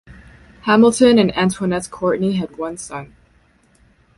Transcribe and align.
Hamilton 0.61 1.19
and 1.19 1.31
Antoinette 1.37 1.91
Courteney 1.91 2.31
had 2.31 2.57
one 2.57 2.75
son. 2.75 3.15